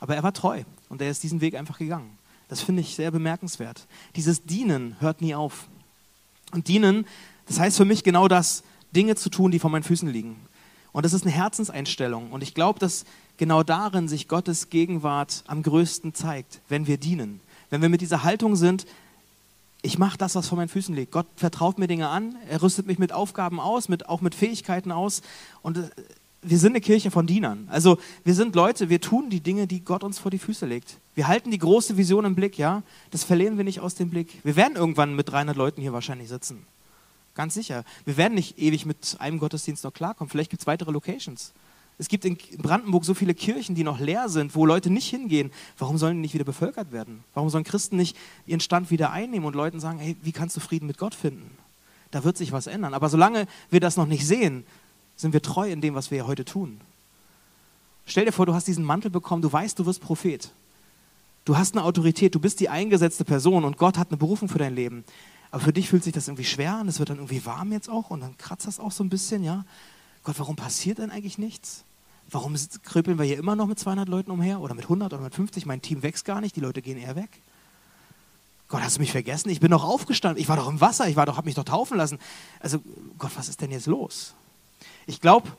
[0.00, 2.18] Aber er war treu und er ist diesen Weg einfach gegangen.
[2.48, 3.86] Das finde ich sehr bemerkenswert.
[4.16, 5.68] Dieses Dienen hört nie auf.
[6.52, 7.06] Und Dienen
[7.46, 8.62] das heißt für mich genau das,
[8.94, 10.36] Dinge zu tun, die vor meinen Füßen liegen.
[10.92, 12.30] Und das ist eine Herzenseinstellung.
[12.30, 13.04] Und ich glaube, dass
[13.38, 17.40] genau darin sich Gottes Gegenwart am größten zeigt, wenn wir dienen.
[17.70, 18.86] Wenn wir mit dieser Haltung sind,
[19.80, 21.10] ich mache das, was vor meinen Füßen liegt.
[21.10, 24.92] Gott vertraut mir Dinge an, er rüstet mich mit Aufgaben aus, mit, auch mit Fähigkeiten
[24.92, 25.22] aus.
[25.62, 25.90] Und äh,
[26.42, 27.66] wir sind eine Kirche von Dienern.
[27.70, 30.98] Also wir sind Leute, wir tun die Dinge, die Gott uns vor die Füße legt.
[31.14, 32.82] Wir halten die große Vision im Blick, ja.
[33.10, 34.38] Das verlieren wir nicht aus dem Blick.
[34.44, 36.66] Wir werden irgendwann mit 300 Leuten hier wahrscheinlich sitzen.
[37.34, 37.84] Ganz sicher.
[38.04, 40.30] Wir werden nicht ewig mit einem Gottesdienst noch klarkommen.
[40.30, 41.52] Vielleicht gibt es weitere Locations.
[41.98, 45.52] Es gibt in Brandenburg so viele Kirchen, die noch leer sind, wo Leute nicht hingehen.
[45.78, 47.22] Warum sollen die nicht wieder bevölkert werden?
[47.34, 48.16] Warum sollen Christen nicht
[48.46, 51.50] ihren Stand wieder einnehmen und Leuten sagen, hey, wie kannst du Frieden mit Gott finden?
[52.10, 52.94] Da wird sich was ändern.
[52.94, 54.64] Aber solange wir das noch nicht sehen,
[55.16, 56.80] sind wir treu in dem, was wir heute tun.
[58.06, 60.50] Stell dir vor, du hast diesen Mantel bekommen, du weißt, du wirst Prophet.
[61.44, 64.58] Du hast eine Autorität, du bist die eingesetzte Person und Gott hat eine Berufung für
[64.58, 65.04] dein Leben.
[65.52, 67.88] Aber für dich fühlt sich das irgendwie schwer an, es wird dann irgendwie warm jetzt
[67.88, 69.64] auch und dann kratzt das auch so ein bisschen, ja.
[70.24, 71.84] Gott, warum passiert denn eigentlich nichts?
[72.30, 75.34] Warum kröpeln wir hier immer noch mit 200 Leuten umher oder mit 100 oder mit
[75.34, 75.66] 50?
[75.66, 77.28] Mein Team wächst gar nicht, die Leute gehen eher weg.
[78.68, 79.50] Gott, hast du mich vergessen?
[79.50, 82.18] Ich bin doch aufgestanden, ich war doch im Wasser, ich habe mich doch taufen lassen.
[82.58, 82.78] Also
[83.18, 84.32] Gott, was ist denn jetzt los?
[85.06, 85.50] Ich glaube,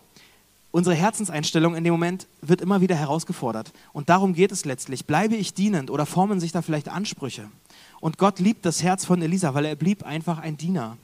[0.71, 3.71] unsere Herzenseinstellung in dem Moment wird immer wieder herausgefordert.
[3.91, 5.05] Und darum geht es letztlich.
[5.05, 7.47] Bleibe ich dienend oder formen sich da vielleicht Ansprüche?
[8.03, 10.97] Und Gott liebt das Herz von Elisa, weil er blieb einfach ein Diener.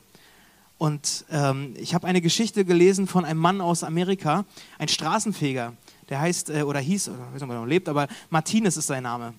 [0.78, 4.44] Und ähm, ich habe eine Geschichte gelesen von einem Mann aus Amerika,
[4.80, 5.72] ein Straßenfeger,
[6.10, 8.88] der heißt äh, oder hieß, oder weiß nicht, ob er noch lebt, aber Martinez ist
[8.88, 9.34] sein Name.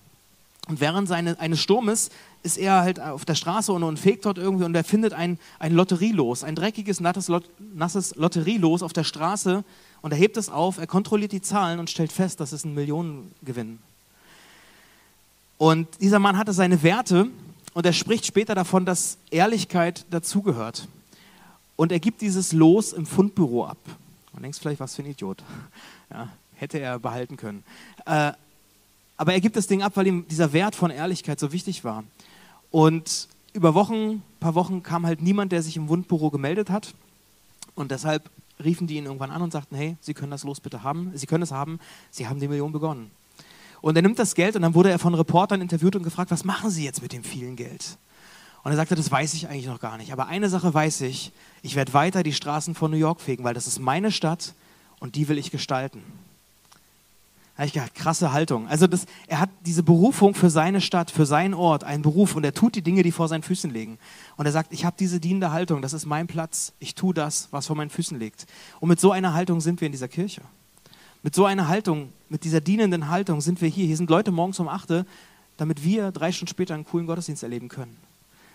[0.69, 2.09] Und während seine, eines Sturmes
[2.41, 5.37] ist er halt auf der Straße und, und fegt dort irgendwie und er findet ein,
[5.59, 9.63] ein Lotterielos, ein dreckiges, nasses, Lot, nasses Lotterielos auf der Straße
[10.01, 12.73] und er hebt es auf, er kontrolliert die Zahlen und stellt fest, das ist ein
[12.73, 13.77] Millionengewinn.
[15.59, 17.27] Und dieser Mann hatte seine Werte
[17.73, 20.87] und er spricht später davon, dass Ehrlichkeit dazugehört.
[21.75, 23.77] Und er gibt dieses Los im Fundbüro ab.
[24.33, 25.43] Man denkt vielleicht, was für ein Idiot.
[26.09, 27.63] Ja, hätte er behalten können.
[28.05, 28.33] Äh,
[29.17, 32.03] aber er gibt das Ding ab, weil ihm dieser Wert von Ehrlichkeit so wichtig war.
[32.69, 36.93] Und über Wochen, paar Wochen kam halt niemand, der sich im Fundbüro gemeldet hat.
[37.75, 38.29] Und deshalb
[38.63, 41.25] riefen die ihn irgendwann an und sagten, hey, Sie können das Los bitte haben, Sie
[41.25, 41.79] können es haben,
[42.09, 43.11] Sie haben die Million begonnen.
[43.81, 46.45] Und er nimmt das Geld und dann wurde er von Reportern interviewt und gefragt, was
[46.45, 47.97] machen Sie jetzt mit dem vielen Geld?
[48.63, 50.13] Und er sagte, das weiß ich eigentlich noch gar nicht.
[50.13, 51.31] Aber eine Sache weiß ich,
[51.63, 54.53] ich werde weiter die Straßen von New York fegen, weil das ist meine Stadt
[54.99, 56.03] und die will ich gestalten.
[57.55, 58.67] Da habe ich gedacht, krasse Haltung.
[58.67, 62.43] Also das, er hat diese Berufung für seine Stadt, für seinen Ort, einen Beruf und
[62.43, 63.97] er tut die Dinge, die vor seinen Füßen liegen.
[64.37, 67.49] Und er sagt, ich habe diese dienende Haltung, das ist mein Platz, ich tue das,
[67.51, 68.45] was vor meinen Füßen liegt.
[68.79, 70.41] Und mit so einer Haltung sind wir in dieser Kirche.
[71.23, 73.85] Mit so einer Haltung, mit dieser dienenden Haltung sind wir hier.
[73.85, 75.05] Hier sind Leute morgens um 8
[75.57, 77.95] damit wir drei Stunden später einen coolen Gottesdienst erleben können.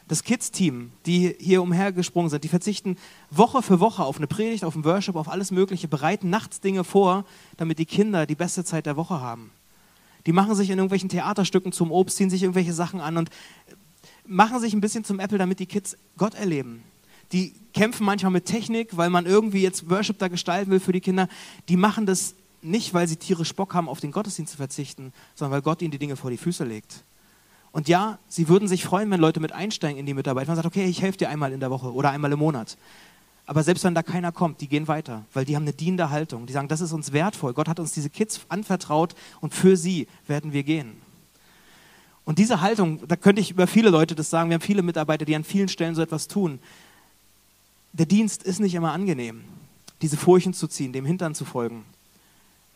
[0.09, 2.97] Das Kids-Team, die hier umhergesprungen sind, die verzichten
[3.31, 6.83] Woche für Woche auf eine Predigt, auf einen Worship, auf alles Mögliche, bereiten nachts Dinge
[6.83, 7.25] vor,
[7.57, 9.53] damit die Kinder die beste Zeit der Woche haben.
[10.27, 13.31] Die machen sich in irgendwelchen Theaterstücken zum Obst, ziehen sich irgendwelche Sachen an und
[14.27, 16.83] machen sich ein bisschen zum Apple, damit die Kids Gott erleben.
[17.31, 21.01] Die kämpfen manchmal mit Technik, weil man irgendwie jetzt Worship da gestalten will für die
[21.01, 21.29] Kinder.
[21.69, 25.53] Die machen das nicht, weil sie tierisch Bock haben, auf den Gottesdienst zu verzichten, sondern
[25.53, 27.05] weil Gott ihnen die Dinge vor die Füße legt.
[27.73, 30.47] Und ja, sie würden sich freuen, wenn Leute mit einsteigen in die Mitarbeit.
[30.47, 32.79] Man sagt, okay, ich helfe dir einmal in der Woche oder einmal im Monat.
[33.45, 36.47] Aber selbst wenn da keiner kommt, die gehen weiter, weil die haben eine dienende Haltung.
[36.47, 37.53] Die sagen, das ist uns wertvoll.
[37.53, 41.01] Gott hat uns diese Kids anvertraut und für sie werden wir gehen.
[42.25, 45.25] Und diese Haltung, da könnte ich über viele Leute das sagen, wir haben viele Mitarbeiter,
[45.25, 46.59] die an vielen Stellen so etwas tun.
[47.93, 49.45] Der Dienst ist nicht immer angenehm,
[50.03, 51.85] diese Furchen zu ziehen, dem Hintern zu folgen.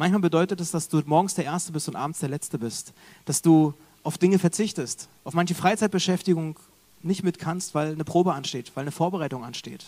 [0.01, 2.95] Manchmal bedeutet es, dass du morgens der Erste bist und abends der Letzte bist.
[3.27, 6.59] Dass du auf Dinge verzichtest, auf manche Freizeitbeschäftigung
[7.03, 9.85] nicht mit kannst, weil eine Probe ansteht, weil eine Vorbereitung ansteht.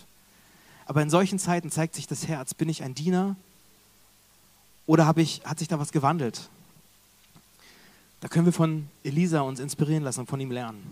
[0.84, 2.52] Aber in solchen Zeiten zeigt sich das Herz.
[2.52, 3.36] Bin ich ein Diener
[4.84, 6.50] oder ich, hat sich da was gewandelt?
[8.20, 10.82] Da können wir von Elisa uns inspirieren lassen und von ihm lernen.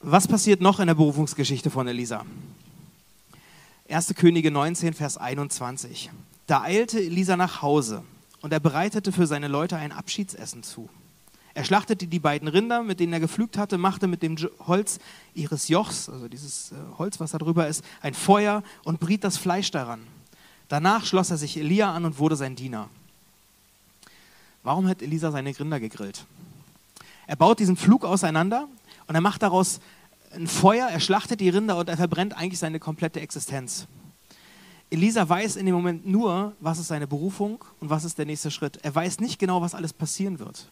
[0.00, 2.26] Was passiert noch in der Berufungsgeschichte von Elisa?
[3.90, 4.14] 1.
[4.16, 6.10] Könige 19, Vers 21.
[6.46, 8.02] Da eilte Elisa nach Hause
[8.42, 10.90] und er bereitete für seine Leute ein Abschiedsessen zu.
[11.54, 14.98] Er schlachtete die beiden Rinder, mit denen er gepflügt hatte, machte mit dem Holz
[15.34, 19.38] ihres Jochs, also dieses äh, Holz, was da drüber ist, ein Feuer und briet das
[19.38, 20.00] Fleisch daran.
[20.68, 22.90] Danach schloss er sich Elia an und wurde sein Diener.
[24.64, 26.26] Warum hat Elisa seine Rinder gegrillt?
[27.26, 28.68] Er baut diesen Flug auseinander
[29.06, 29.80] und er macht daraus
[30.32, 33.86] ein Feuer, er schlachtet die Rinder und er verbrennt eigentlich seine komplette Existenz.
[34.90, 38.50] Elisa weiß in dem Moment nur, was ist seine Berufung und was ist der nächste
[38.50, 38.78] Schritt.
[38.82, 40.70] Er weiß nicht genau, was alles passieren wird.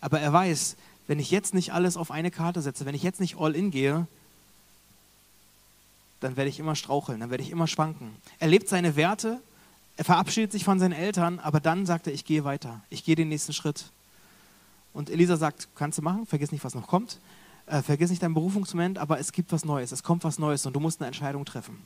[0.00, 3.20] Aber er weiß, wenn ich jetzt nicht alles auf eine Karte setze, wenn ich jetzt
[3.20, 4.06] nicht all in gehe,
[6.20, 8.16] dann werde ich immer straucheln, dann werde ich immer schwanken.
[8.38, 9.40] Er lebt seine Werte,
[9.98, 13.16] er verabschiedet sich von seinen Eltern, aber dann sagt er, ich gehe weiter, ich gehe
[13.16, 13.86] den nächsten Schritt.
[14.94, 17.18] Und Elisa sagt, kannst du machen, vergiss nicht, was noch kommt.
[17.66, 20.74] Äh, vergiss nicht deinen Berufungsmoment, aber es gibt was Neues, es kommt was Neues und
[20.74, 21.76] du musst eine Entscheidung treffen.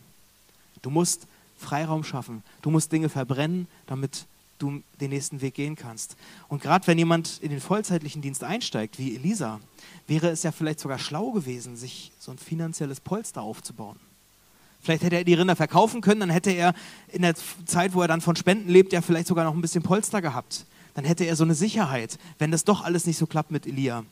[0.83, 1.27] Du musst
[1.59, 4.27] Freiraum schaffen, du musst Dinge verbrennen, damit
[4.59, 6.17] du den nächsten Weg gehen kannst.
[6.49, 9.59] Und gerade wenn jemand in den vollzeitlichen Dienst einsteigt, wie Elisa,
[10.07, 13.97] wäre es ja vielleicht sogar schlau gewesen, sich so ein finanzielles Polster aufzubauen.
[14.83, 16.75] Vielleicht hätte er die Rinder verkaufen können, dann hätte er
[17.09, 19.83] in der Zeit, wo er dann von Spenden lebt, ja vielleicht sogar noch ein bisschen
[19.83, 20.67] Polster gehabt.
[20.95, 24.05] Dann hätte er so eine Sicherheit, wenn das doch alles nicht so klappt mit Elia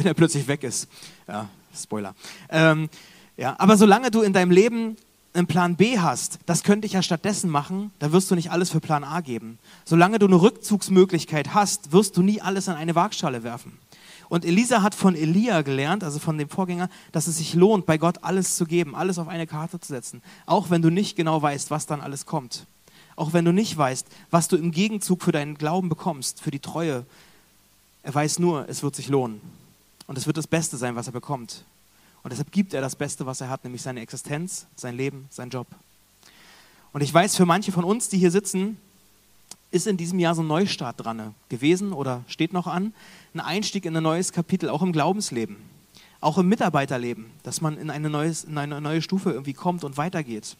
[0.00, 0.88] wenn er plötzlich weg ist.
[1.28, 2.14] Ja, Spoiler.
[2.48, 2.88] Ähm,
[3.36, 4.96] ja, aber solange du in deinem Leben
[5.34, 8.70] einen Plan B hast, das könnte ich ja stattdessen machen, da wirst du nicht alles
[8.70, 9.58] für Plan A geben.
[9.84, 13.78] Solange du eine Rückzugsmöglichkeit hast, wirst du nie alles in eine Waagschale werfen.
[14.30, 17.98] Und Elisa hat von Elia gelernt, also von dem Vorgänger, dass es sich lohnt, bei
[17.98, 20.22] Gott alles zu geben, alles auf eine Karte zu setzen.
[20.46, 22.64] Auch wenn du nicht genau weißt, was dann alles kommt.
[23.16, 26.60] Auch wenn du nicht weißt, was du im Gegenzug für deinen Glauben bekommst, für die
[26.60, 27.04] Treue.
[28.02, 29.40] Er weiß nur, es wird sich lohnen.
[30.10, 31.62] Und es wird das Beste sein, was er bekommt.
[32.24, 35.50] Und deshalb gibt er das Beste, was er hat, nämlich seine Existenz, sein Leben, sein
[35.50, 35.68] Job.
[36.92, 38.76] Und ich weiß, für manche von uns, die hier sitzen,
[39.70, 42.92] ist in diesem Jahr so ein Neustart dran gewesen oder steht noch an.
[43.34, 45.58] Ein Einstieg in ein neues Kapitel, auch im Glaubensleben,
[46.20, 49.96] auch im Mitarbeiterleben, dass man in eine, neues, in eine neue Stufe irgendwie kommt und
[49.96, 50.56] weitergeht.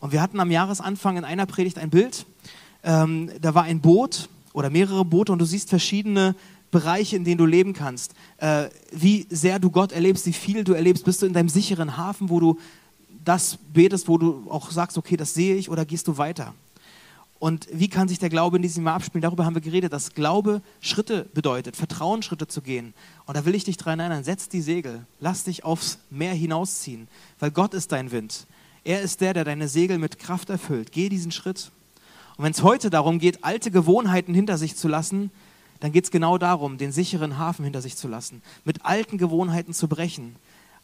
[0.00, 2.26] Und wir hatten am Jahresanfang in einer Predigt ein Bild.
[2.82, 6.34] Ähm, da war ein Boot oder mehrere Boote und du siehst verschiedene
[6.74, 10.72] Bereiche, in denen du leben kannst, äh, wie sehr du Gott erlebst, wie viel du
[10.72, 11.04] erlebst.
[11.04, 12.58] Bist du in deinem sicheren Hafen, wo du
[13.24, 16.52] das betest, wo du auch sagst, okay, das sehe ich, oder gehst du weiter?
[17.38, 19.22] Und wie kann sich der Glaube in diesem Jahr abspielen?
[19.22, 22.92] Darüber haben wir geredet, dass Glaube Schritte bedeutet, Vertrauen Schritte zu gehen.
[23.26, 27.06] Und da will ich dich daran erinnern, setz die Segel, lass dich aufs Meer hinausziehen,
[27.38, 28.46] weil Gott ist dein Wind.
[28.82, 30.90] Er ist der, der deine Segel mit Kraft erfüllt.
[30.90, 31.70] Geh diesen Schritt.
[32.36, 35.30] Und wenn es heute darum geht, alte Gewohnheiten hinter sich zu lassen,
[35.80, 39.74] dann geht es genau darum, den sicheren Hafen hinter sich zu lassen, mit alten Gewohnheiten
[39.74, 40.36] zu brechen,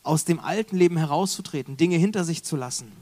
[0.02, 2.92] aus dem alten Leben herauszutreten, Dinge hinter sich zu lassen.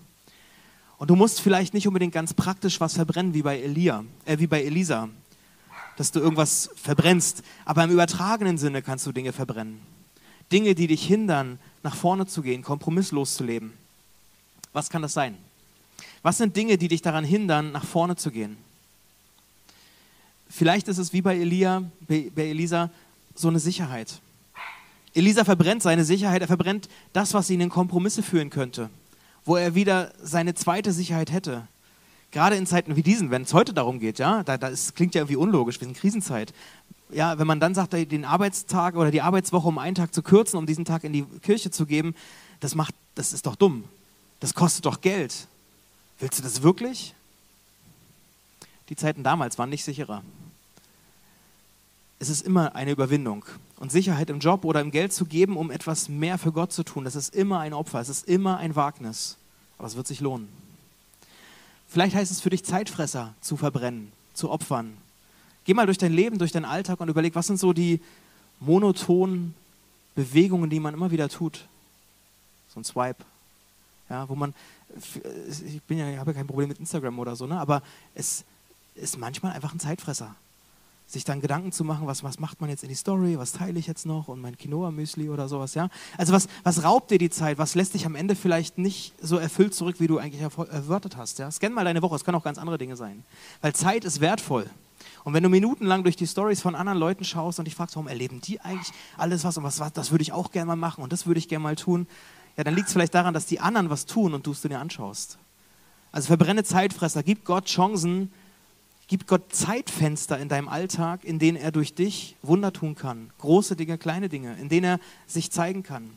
[0.99, 4.49] Und du musst vielleicht nicht unbedingt ganz praktisch was verbrennen, wie bei Elia, äh, wie
[4.49, 5.09] bei Elisa,
[5.97, 9.81] dass du irgendwas verbrennst, aber im übertragenen Sinne kannst du Dinge verbrennen.
[10.51, 13.73] Dinge, die dich hindern, nach vorne zu gehen, kompromisslos zu leben.
[14.73, 15.37] Was kann das sein?
[16.23, 18.57] Was sind Dinge, die dich daran hindern, nach vorne zu gehen?
[20.49, 22.91] Vielleicht ist es wie bei Elia, bei Elisa
[23.35, 24.21] so eine Sicherheit.
[25.15, 28.91] Elisa verbrennt seine Sicherheit, er verbrennt das, was ihn in Kompromisse führen könnte,
[29.45, 31.67] wo er wieder seine zweite Sicherheit hätte.
[32.31, 35.23] Gerade in Zeiten wie diesen, wenn es heute darum geht, ja, da, das klingt ja
[35.23, 36.53] irgendwie unlogisch, wir sind Krisenzeit.
[37.11, 40.59] Ja, wenn man dann sagt, den Arbeitstag oder die Arbeitswoche um einen Tag zu kürzen,
[40.59, 42.15] um diesen Tag in die Kirche zu geben,
[42.61, 43.85] das macht, das ist doch dumm.
[44.41, 45.49] Das kostet doch Geld.
[46.19, 47.15] Willst du das wirklich?
[48.91, 50.23] Die Zeiten damals waren nicht sicherer.
[52.19, 53.45] Es ist immer eine Überwindung.
[53.79, 56.83] Und Sicherheit im Job oder im Geld zu geben, um etwas mehr für Gott zu
[56.83, 59.37] tun, das ist immer ein Opfer, es ist immer ein Wagnis.
[59.79, 60.49] Aber es wird sich lohnen.
[61.89, 64.97] Vielleicht heißt es für dich, Zeitfresser zu verbrennen, zu opfern.
[65.65, 68.01] Geh mal durch dein Leben, durch deinen Alltag und überleg, was sind so die
[68.61, 69.55] monotonen
[70.15, 71.67] Bewegungen, die man immer wieder tut.
[72.75, 73.25] So ein Swipe.
[74.11, 74.55] Ja, wo man,
[75.61, 77.61] ich bin ja, habe ja kein Problem mit Instagram oder so, ne?
[77.61, 77.83] aber
[78.15, 78.45] es
[78.95, 80.35] ist manchmal einfach ein Zeitfresser.
[81.09, 83.79] Sich dann Gedanken zu machen, was, was macht man jetzt in die Story, was teile
[83.79, 85.89] ich jetzt noch und mein Quinoa-Müsli oder sowas, ja.
[86.19, 89.39] Also was, was raubt dir die Zeit, was lässt dich am Ende vielleicht nicht so
[89.39, 91.51] erfüllt zurück, wie du eigentlich erwartet hast, ja.
[91.51, 93.25] Scan mal deine Woche, es können auch ganz andere Dinge sein.
[93.63, 94.69] Weil Zeit ist wertvoll.
[95.25, 98.09] Und wenn du minutenlang durch die Stories von anderen Leuten schaust und dich fragst, warum
[98.09, 101.03] erleben die eigentlich alles was und was, was das würde ich auch gerne mal machen
[101.03, 102.07] und das würde ich gerne mal tun,
[102.57, 104.79] ja, dann liegt es vielleicht daran, dass die anderen was tun und du es dir
[104.79, 105.39] anschaust.
[106.13, 108.33] Also verbrenne Zeitfresser, gib Gott Chancen,
[109.09, 113.31] gib Gott Zeitfenster in deinem Alltag, in denen er durch dich Wunder tun kann.
[113.39, 116.11] Große Dinge, kleine Dinge, in denen er sich zeigen kann.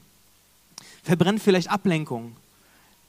[1.04, 2.36] Verbrenn vielleicht Ablenkung.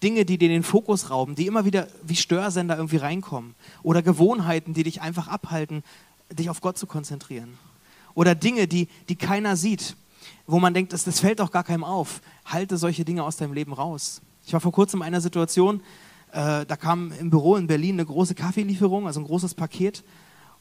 [0.02, 3.54] Dinge, die dir den Fokus rauben, die immer wieder wie Störsender irgendwie reinkommen.
[3.82, 5.84] Oder Gewohnheiten, die dich einfach abhalten,
[6.30, 7.58] dich auf Gott zu konzentrieren.
[8.14, 9.96] Oder Dinge, die, die keiner sieht
[10.46, 12.20] wo man denkt, das, das fällt doch gar keinem auf.
[12.44, 14.20] Halte solche Dinge aus deinem Leben raus.
[14.46, 15.80] Ich war vor kurzem in einer Situation,
[16.32, 20.02] äh, da kam im Büro in Berlin eine große Kaffeelieferung, also ein großes Paket.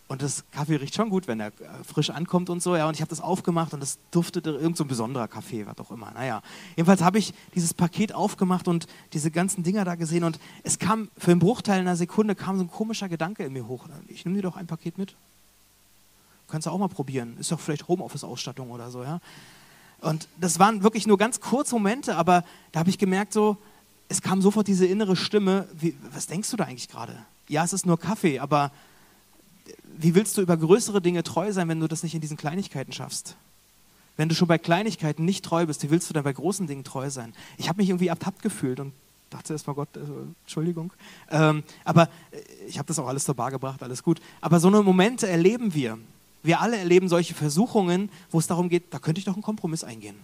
[0.10, 1.52] Und das Kaffee riecht schon gut, wenn er äh,
[1.88, 2.76] frisch ankommt und so.
[2.76, 5.80] Ja, und ich habe das aufgemacht und es duftete irgend so ein besonderer Kaffee, was
[5.80, 6.12] auch immer.
[6.12, 6.42] Naja,
[6.76, 10.26] jedenfalls habe ich dieses Paket aufgemacht und diese ganzen Dinger da gesehen.
[10.26, 13.68] Und es kam für einen Bruchteil einer Sekunde kam so ein komischer Gedanke in mir
[13.68, 13.86] hoch.
[14.10, 15.16] Ich nehme dir doch ein Paket mit.
[16.50, 17.38] Kannst du auch mal probieren.
[17.40, 19.22] Ist doch vielleicht Homeoffice-Ausstattung oder so, ja.
[20.02, 23.56] Und das waren wirklich nur ganz kurze Momente, aber da habe ich gemerkt, so,
[24.12, 27.16] es kam sofort diese innere Stimme, wie, was denkst du da eigentlich gerade?
[27.48, 28.72] Ja, es ist nur Kaffee, aber
[29.98, 32.92] wie willst du über größere Dinge treu sein, wenn du das nicht in diesen Kleinigkeiten
[32.92, 33.38] schaffst?
[34.18, 36.84] Wenn du schon bei Kleinigkeiten nicht treu bist, wie willst du dann bei großen Dingen
[36.84, 37.34] treu sein?
[37.58, 38.92] Ich habe mich irgendwie ertappt gefühlt und
[39.30, 40.92] dachte erst mal Gott, also, Entschuldigung.
[41.30, 42.10] Ähm, aber
[42.68, 44.20] ich habe das auch alles zur Bar gebracht, alles gut.
[44.42, 45.98] Aber so eine Momente erleben wir.
[46.44, 49.86] Wir alle erleben solche Versuchungen, wo es darum geht, da könnte ich doch einen Kompromiss
[49.86, 50.16] eingehen.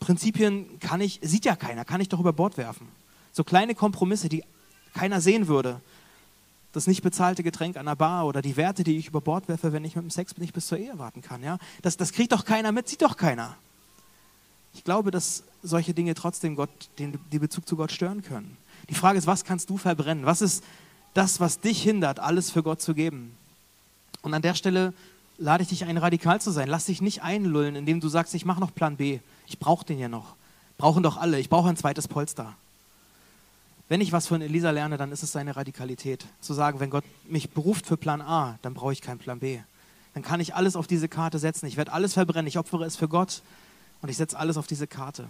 [0.00, 2.88] Prinzipien kann ich, sieht ja keiner, kann ich doch über Bord werfen.
[3.32, 4.44] So kleine Kompromisse, die
[4.94, 5.80] keiner sehen würde.
[6.72, 9.72] Das nicht bezahlte Getränk an der Bar oder die Werte, die ich über Bord werfe,
[9.72, 11.42] wenn ich mit dem Sex nicht bis zur Ehe warten kann.
[11.42, 11.58] Ja?
[11.82, 13.56] Das, das kriegt doch keiner mit, sieht doch keiner.
[14.74, 18.58] Ich glaube, dass solche Dinge trotzdem Gott, den, den Bezug zu Gott stören können.
[18.90, 20.26] Die Frage ist, was kannst du verbrennen?
[20.26, 20.62] Was ist
[21.14, 23.34] das, was dich hindert, alles für Gott zu geben?
[24.20, 24.92] Und an der Stelle
[25.38, 26.68] lade ich dich ein, radikal zu sein.
[26.68, 29.20] Lass dich nicht einlullen, indem du sagst, ich mache noch Plan B.
[29.46, 30.34] Ich brauche den ja noch.
[30.78, 31.38] Brauchen doch alle.
[31.38, 32.54] Ich brauche ein zweites Polster.
[33.88, 36.26] Wenn ich was von Elisa lerne, dann ist es seine Radikalität.
[36.40, 39.60] Zu sagen, wenn Gott mich beruft für Plan A, dann brauche ich keinen Plan B.
[40.14, 41.66] Dann kann ich alles auf diese Karte setzen.
[41.66, 42.46] Ich werde alles verbrennen.
[42.46, 43.42] Ich opfere es für Gott
[44.02, 45.28] und ich setze alles auf diese Karte.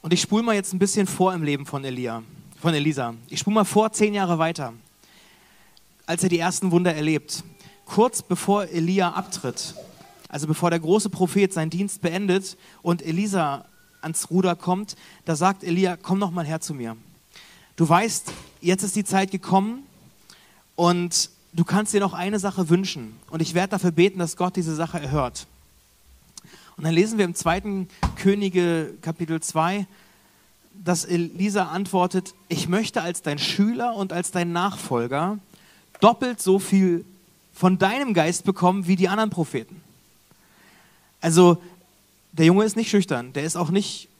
[0.00, 2.22] Und ich spule mal jetzt ein bisschen vor im Leben von Elia,
[2.60, 3.14] von Elisa.
[3.28, 4.72] Ich spule mal vor zehn Jahre weiter,
[6.06, 7.44] als er die ersten Wunder erlebt
[7.92, 9.74] kurz bevor Elia abtritt,
[10.32, 13.66] also bevor der große Prophet seinen Dienst beendet und Elisa
[14.00, 16.96] ans Ruder kommt, da sagt Elia, komm noch mal her zu mir.
[17.76, 19.84] Du weißt, jetzt ist die Zeit gekommen
[20.74, 24.56] und du kannst dir noch eine Sache wünschen und ich werde dafür beten, dass Gott
[24.56, 25.46] diese Sache erhört.
[26.78, 29.86] Und dann lesen wir im zweiten Könige Kapitel 2,
[30.82, 35.38] dass Elisa antwortet, ich möchte als dein Schüler und als dein Nachfolger
[36.00, 37.04] doppelt so viel
[37.52, 39.82] von deinem Geist bekommen wie die anderen Propheten.
[41.22, 41.56] Also
[42.32, 44.10] der Junge ist nicht schüchtern, der ist auch nicht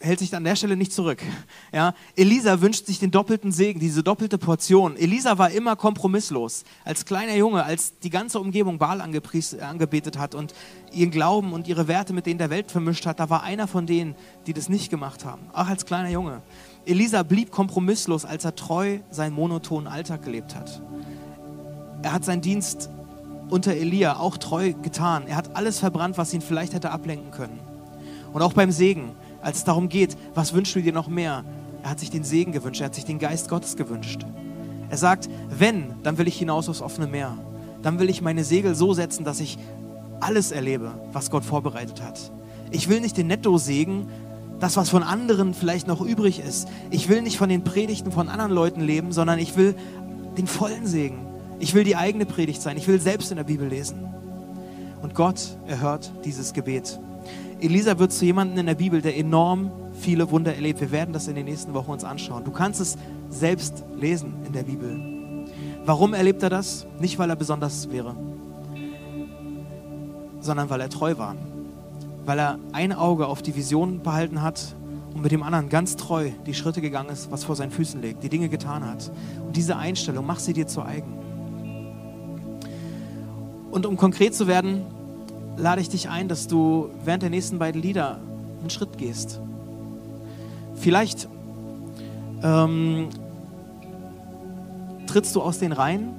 [0.00, 1.22] hält sich an der Stelle nicht zurück.
[1.70, 4.96] Ja, Elisa wünscht sich den doppelten Segen, diese doppelte Portion.
[4.96, 6.64] Elisa war immer kompromisslos.
[6.84, 10.54] Als kleiner Junge, als die ganze Umgebung Baal angebetet hat und
[10.92, 13.86] ihren Glauben und ihre Werte mit denen der Welt vermischt hat, da war einer von
[13.86, 14.14] denen,
[14.46, 15.42] die das nicht gemacht haben.
[15.52, 16.40] Auch als kleiner Junge.
[16.86, 20.80] Elisa blieb kompromisslos, als er treu seinen monotonen Alltag gelebt hat.
[22.02, 22.88] Er hat seinen Dienst
[23.50, 25.24] unter Elia auch treu getan.
[25.26, 27.58] Er hat alles verbrannt, was ihn vielleicht hätte ablenken können.
[28.32, 31.44] Und auch beim Segen als es darum geht, was wünschst du dir noch mehr?
[31.82, 34.26] Er hat sich den Segen gewünscht, er hat sich den Geist Gottes gewünscht.
[34.90, 37.36] Er sagt, wenn, dann will ich hinaus aufs offene Meer.
[37.82, 39.58] Dann will ich meine Segel so setzen, dass ich
[40.20, 42.32] alles erlebe, was Gott vorbereitet hat.
[42.70, 44.08] Ich will nicht den Netto-Segen,
[44.58, 46.68] das, was von anderen vielleicht noch übrig ist.
[46.90, 49.76] Ich will nicht von den Predigten von anderen Leuten leben, sondern ich will
[50.36, 51.27] den vollen Segen.
[51.60, 52.76] Ich will die eigene Predigt sein.
[52.76, 53.98] Ich will selbst in der Bibel lesen.
[55.02, 56.98] Und Gott erhört dieses Gebet.
[57.60, 60.80] Elisa wird zu jemandem in der Bibel, der enorm viele Wunder erlebt.
[60.80, 62.44] Wir werden das in den nächsten Wochen uns anschauen.
[62.44, 62.96] Du kannst es
[63.30, 65.44] selbst lesen in der Bibel.
[65.84, 66.86] Warum erlebt er das?
[67.00, 68.14] Nicht, weil er besonders wäre,
[70.40, 71.34] sondern weil er treu war.
[72.24, 74.76] Weil er ein Auge auf die Vision behalten hat
[75.14, 78.22] und mit dem anderen ganz treu die Schritte gegangen ist, was vor seinen Füßen liegt,
[78.22, 79.10] die Dinge getan hat.
[79.46, 81.27] Und diese Einstellung, mach sie dir zu eigen.
[83.70, 84.86] Und um konkret zu werden,
[85.56, 88.18] lade ich dich ein, dass du während der nächsten beiden Lieder
[88.60, 89.40] einen Schritt gehst.
[90.74, 91.28] Vielleicht
[92.42, 93.08] ähm,
[95.06, 96.10] trittst du aus den Reihen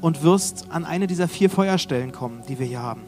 [0.00, 3.02] und wirst an eine dieser vier Feuerstellen kommen, die wir hier haben.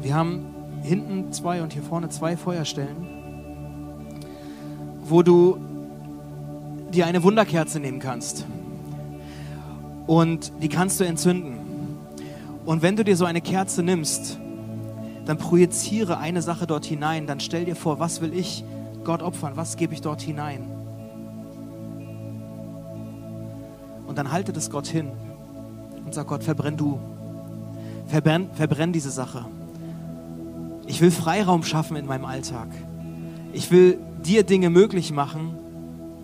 [0.00, 0.53] Wir haben
[0.84, 3.14] hinten zwei und hier vorne zwei Feuerstellen
[5.04, 5.58] wo du
[6.92, 8.46] dir eine Wunderkerze nehmen kannst.
[10.06, 11.58] Und die kannst du entzünden.
[12.64, 14.38] Und wenn du dir so eine Kerze nimmst,
[15.26, 17.26] dann projiziere eine Sache dort hinein.
[17.26, 18.64] Dann stell dir vor, was will ich
[19.04, 19.52] Gott opfern?
[19.56, 20.66] Was gebe ich dort hinein?
[24.06, 25.10] Und dann halte das Gott hin
[26.04, 26.98] und sag Gott, verbrenn du.
[28.06, 29.46] Verbrenn, verbrenn diese Sache.
[30.86, 32.68] Ich will Freiraum schaffen in meinem Alltag.
[33.52, 35.56] Ich will dir Dinge möglich machen,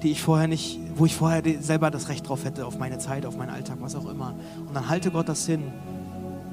[0.02, 3.26] die ich vorher nicht, wo ich vorher selber das Recht drauf hätte, auf meine Zeit,
[3.26, 4.34] auf meinen Alltag, was auch immer.
[4.66, 5.62] Und dann halte Gott das hin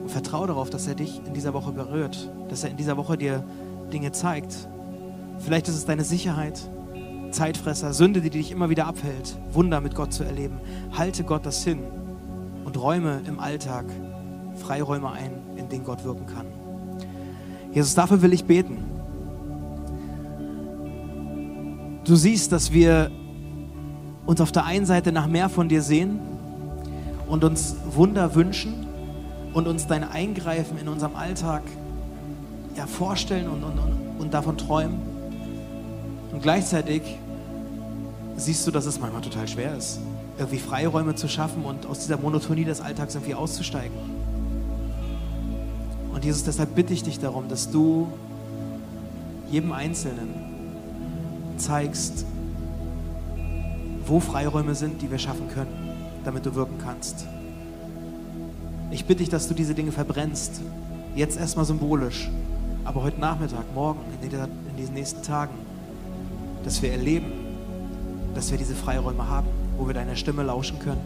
[0.01, 3.17] und vertraue darauf, dass er dich in dieser Woche berührt, dass er in dieser Woche
[3.17, 3.43] dir
[3.91, 4.55] Dinge zeigt.
[5.39, 6.59] Vielleicht ist es deine Sicherheit,
[7.31, 10.59] Zeitfresser, Sünde, die dich immer wieder abhält, Wunder mit Gott zu erleben.
[10.97, 11.79] Halte Gott das hin
[12.63, 13.85] und räume im Alltag
[14.55, 16.66] Freiräume ein, in denen Gott wirken kann.
[17.77, 18.83] Jesus, dafür will ich beten.
[22.05, 23.11] Du siehst, dass wir
[24.25, 26.19] uns auf der einen Seite nach mehr von dir sehen
[27.27, 28.87] und uns Wunder wünschen
[29.53, 31.61] und uns dein Eingreifen in unserem Alltag
[32.75, 34.97] ja, vorstellen und, und, und, und davon träumen.
[36.31, 37.03] Und gleichzeitig
[38.37, 39.99] siehst du, dass es manchmal total schwer ist,
[40.39, 44.16] irgendwie Freiräume zu schaffen und aus dieser Monotonie des Alltags irgendwie auszusteigen.
[46.17, 48.07] Und Jesus, deshalb bitte ich dich darum, dass du
[49.51, 50.33] jedem Einzelnen
[51.57, 52.25] zeigst,
[54.03, 55.69] wo Freiräume sind, die wir schaffen können,
[56.25, 57.27] damit du wirken kannst.
[58.89, 60.61] Ich bitte dich, dass du diese Dinge verbrennst.
[61.15, 62.31] Jetzt erstmal symbolisch,
[62.83, 64.31] aber heute Nachmittag, morgen, in,
[64.75, 65.53] diesen nächsten Tagen,
[66.63, 67.31] dass wir erleben,
[68.33, 71.01] dass wir diese Freiräume haben, wo wir deiner Stimme lauschen können,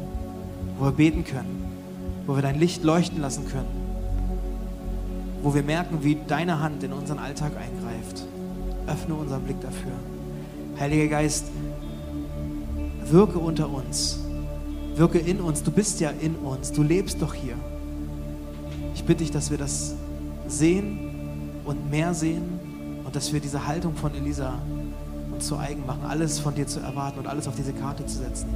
[0.80, 1.66] wo wir beten können,
[2.28, 3.91] wo wir dein Licht leuchten lassen können,
[5.42, 8.26] wo wir merken, wie deine Hand in unseren Alltag eingreift.
[8.88, 9.92] Öffne unseren Blick dafür.
[10.80, 11.46] Heiliger Geist,
[13.06, 14.20] wirke unter uns,
[14.96, 15.64] wirke in uns.
[15.64, 17.56] Du bist ja in uns, du lebst doch hier.
[18.96, 19.96] Ich bitte dich, dass wir das
[20.48, 21.12] sehen
[21.66, 22.44] und mehr sehen
[23.06, 24.54] und dass wir diese Haltung von Elisa
[25.32, 28.18] uns zu eigen machen, alles von dir zu erwarten und alles auf diese Karte zu
[28.18, 28.50] setzen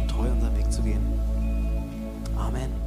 [0.00, 1.00] und treu unseren Weg zu gehen.
[2.36, 2.83] Amen.